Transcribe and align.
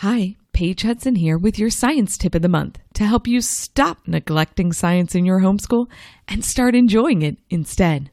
Hi, 0.00 0.36
Paige 0.52 0.82
Hudson 0.82 1.14
here 1.14 1.38
with 1.38 1.58
your 1.58 1.70
science 1.70 2.18
tip 2.18 2.34
of 2.34 2.42
the 2.42 2.50
month 2.50 2.78
to 2.92 3.06
help 3.06 3.26
you 3.26 3.40
stop 3.40 3.96
neglecting 4.06 4.74
science 4.74 5.14
in 5.14 5.24
your 5.24 5.40
homeschool 5.40 5.86
and 6.28 6.44
start 6.44 6.74
enjoying 6.74 7.22
it 7.22 7.38
instead. 7.48 8.10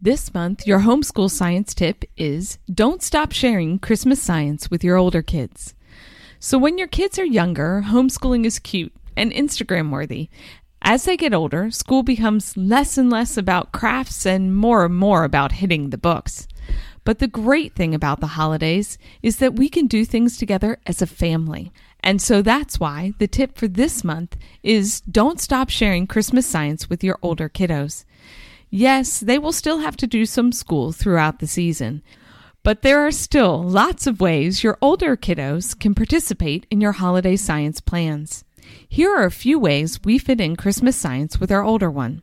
This 0.00 0.34
month, 0.34 0.66
your 0.66 0.80
homeschool 0.80 1.30
science 1.30 1.72
tip 1.72 2.04
is 2.16 2.58
don't 2.68 3.00
stop 3.00 3.30
sharing 3.30 3.78
Christmas 3.78 4.20
science 4.20 4.72
with 4.72 4.82
your 4.82 4.96
older 4.96 5.22
kids. 5.22 5.76
So, 6.40 6.58
when 6.58 6.78
your 6.78 6.88
kids 6.88 7.16
are 7.20 7.24
younger, 7.24 7.84
homeschooling 7.86 8.44
is 8.44 8.58
cute 8.58 8.92
and 9.16 9.30
Instagram 9.30 9.90
worthy, 9.90 10.30
as 10.82 11.04
they 11.04 11.16
get 11.16 11.32
older, 11.32 11.70
school 11.70 12.02
becomes 12.02 12.56
less 12.56 12.98
and 12.98 13.08
less 13.08 13.36
about 13.36 13.72
crafts 13.72 14.26
and 14.26 14.54
more 14.54 14.84
and 14.84 14.94
more 14.94 15.24
about 15.24 15.52
hitting 15.52 15.90
the 15.90 15.98
books. 15.98 16.46
But 17.04 17.18
the 17.18 17.28
great 17.28 17.74
thing 17.74 17.94
about 17.94 18.20
the 18.20 18.28
holidays 18.28 18.98
is 19.22 19.36
that 19.36 19.56
we 19.56 19.68
can 19.68 19.86
do 19.86 20.04
things 20.04 20.36
together 20.36 20.78
as 20.86 21.00
a 21.00 21.06
family. 21.06 21.72
And 22.00 22.20
so 22.20 22.42
that's 22.42 22.80
why 22.80 23.14
the 23.18 23.28
tip 23.28 23.56
for 23.56 23.68
this 23.68 24.04
month 24.04 24.36
is 24.62 25.00
don't 25.02 25.40
stop 25.40 25.70
sharing 25.70 26.06
Christmas 26.06 26.46
science 26.46 26.90
with 26.90 27.02
your 27.02 27.18
older 27.22 27.48
kiddos. 27.48 28.04
Yes, 28.70 29.20
they 29.20 29.38
will 29.38 29.52
still 29.52 29.78
have 29.78 29.96
to 29.98 30.06
do 30.06 30.26
some 30.26 30.50
school 30.50 30.92
throughout 30.92 31.38
the 31.38 31.46
season, 31.46 32.02
but 32.64 32.82
there 32.82 33.06
are 33.06 33.10
still 33.10 33.62
lots 33.62 34.06
of 34.06 34.20
ways 34.20 34.64
your 34.64 34.78
older 34.80 35.16
kiddos 35.16 35.78
can 35.78 35.94
participate 35.94 36.66
in 36.70 36.80
your 36.80 36.92
holiday 36.92 37.36
science 37.36 37.80
plans. 37.80 38.44
Here 38.88 39.14
are 39.14 39.24
a 39.24 39.30
few 39.30 39.58
ways 39.58 40.00
we 40.04 40.18
fit 40.18 40.40
in 40.40 40.56
Christmas 40.56 40.96
science 40.96 41.40
with 41.40 41.50
our 41.50 41.62
older 41.62 41.90
one. 41.90 42.22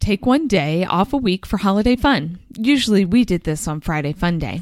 Take 0.00 0.26
one 0.26 0.46
day 0.46 0.84
off 0.84 1.12
a 1.12 1.16
week 1.16 1.46
for 1.46 1.56
holiday 1.56 1.96
fun. 1.96 2.38
Usually 2.56 3.04
we 3.04 3.24
did 3.24 3.44
this 3.44 3.66
on 3.66 3.80
Friday 3.80 4.12
Fun 4.12 4.38
Day. 4.38 4.60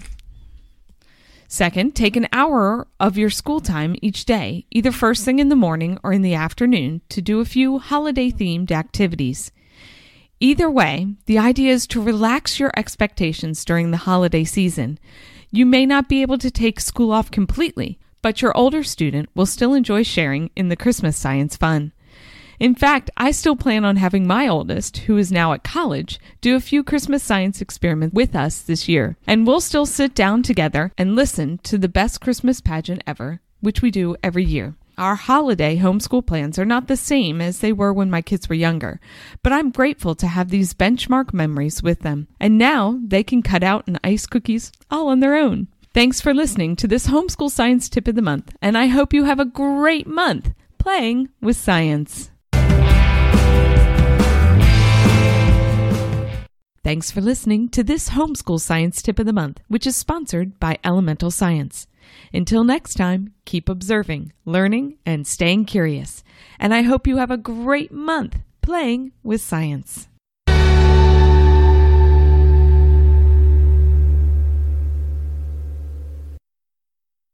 Second, 1.49 1.95
take 1.95 2.17
an 2.17 2.27
hour 2.33 2.87
of 2.99 3.19
your 3.19 3.31
school 3.31 3.61
time 3.61 3.95
each 4.01 4.25
day, 4.25 4.67
either 4.71 4.91
first 4.91 5.25
thing 5.25 5.39
in 5.39 5.51
the 5.51 5.57
morning 5.57 5.99
or 6.03 6.13
in 6.13 6.23
the 6.23 6.35
afternoon, 6.35 7.03
to 7.11 7.21
do 7.21 7.41
a 7.41 7.45
few 7.45 7.79
holiday 7.79 8.31
themed 8.31 8.73
activities. 8.73 9.53
Either 10.41 10.71
way, 10.71 11.07
the 11.27 11.39
idea 11.39 11.73
is 11.73 11.87
to 11.87 12.03
relax 12.03 12.59
your 12.59 12.73
expectations 12.77 13.65
during 13.65 13.91
the 13.91 13.99
holiday 13.99 14.45
season. 14.45 14.99
You 15.51 15.65
may 15.65 15.87
not 15.87 16.09
be 16.09 16.23
able 16.23 16.39
to 16.39 16.51
take 16.51 16.81
school 16.81 17.13
off 17.13 17.31
completely, 17.31 17.99
but 18.25 18.41
your 18.41 18.57
older 18.57 18.83
student 18.83 19.29
will 19.35 19.45
still 19.45 19.75
enjoy 19.75 20.03
sharing 20.03 20.49
in 20.57 20.71
the 20.71 20.77
Christmas 20.77 21.15
science 21.15 21.59
fun. 21.59 21.93
In 22.59 22.75
fact, 22.75 23.11
I 23.19 23.33
still 23.33 23.55
plan 23.55 23.85
on 23.85 23.97
having 23.97 24.27
my 24.27 24.49
oldest, 24.49 24.97
who 24.97 25.19
is 25.19 25.31
now 25.31 25.53
at 25.53 25.63
college, 25.63 26.19
do 26.41 26.57
a 26.57 26.61
few 26.61 26.83
Christmas 26.83 27.23
science 27.23 27.61
experiments 27.61 28.15
with 28.15 28.35
us 28.35 28.63
this 28.63 28.89
year. 28.89 29.19
And 29.27 29.47
we'll 29.47 29.61
still 29.61 29.85
sit 29.85 30.15
down 30.15 30.43
together 30.43 30.91
and 30.97 31.15
listen 31.15 31.59
to 31.65 31.77
the 31.77 31.87
best 31.87 32.23
Christmas 32.23 32.63
pageant 32.63 33.03
ever, 33.07 33.43
which 33.61 33.83
we 33.83 33.91
do 33.91 34.17
every 34.23 34.45
year. 34.45 34.75
Our 34.97 35.17
holiday 35.17 35.77
homeschool 35.77 36.25
plans 36.25 36.59
are 36.59 36.65
not 36.65 36.89
the 36.89 36.97
same 36.97 37.43
as 37.43 37.59
they 37.59 37.75
were 37.75 37.93
when 37.93 38.11
my 38.11 38.23
kids 38.23 38.49
were 38.49 38.55
younger, 38.55 39.01
but 39.43 39.53
I'm 39.53 39.71
grateful 39.71 40.15
to 40.15 40.29
have 40.29 40.49
these 40.49 40.73
benchmark 40.73 41.35
memories 41.35 41.83
with 41.83 42.01
them. 42.01 42.29
And 42.41 42.57
now 42.57 42.99
they 43.05 43.23
can 43.23 43.43
cut 43.43 43.63
out 43.63 43.85
and 43.87 44.01
ice 44.03 44.25
cookies 44.25 44.73
all 44.91 45.09
on 45.09 45.21
their 45.21 45.37
own. 45.37 45.67
Thanks 45.95 46.21
for 46.21 46.35
listening 46.35 46.75
to 46.77 46.89
this 46.89 47.07
homeschool 47.07 47.53
science 47.53 47.89
tip 47.89 48.09
of 48.09 48.17
the 48.17 48.21
month, 48.21 48.57
and 48.61 48.77
I 48.77 48.87
hope 48.87 49.13
you 49.13 49.27
have 49.27 49.39
a 49.39 49.45
great 49.45 50.09
month 50.09 50.53
playing 50.77 51.29
with 51.41 51.57
science. 51.57 52.33
Thanks 56.83 57.13
for 57.13 57.21
listening 57.21 57.69
to 57.69 57.85
this 57.85 58.11
homeschool 58.11 58.61
science 58.61 59.03
tip 59.03 59.21
of 59.21 59.27
the 59.27 59.33
month, 59.33 59.61
which 59.69 59.87
is 59.87 59.95
sponsored 59.95 60.59
by 60.59 60.79
Elemental 60.83 61.31
Science. 61.31 61.87
Until 62.33 62.65
next 62.65 62.95
time, 62.95 63.33
keep 63.45 63.69
observing, 63.69 64.33
learning, 64.45 64.99
and 65.07 65.29
staying 65.29 65.67
curious. 65.67 66.25
And 66.59 66.75
I 66.75 66.83
hope 66.83 67.07
you 67.07 67.19
have 67.19 67.31
a 67.31 67.37
great 67.37 67.93
month 67.93 68.39
playing 68.63 69.13
with 69.23 69.41
science. 69.41 70.09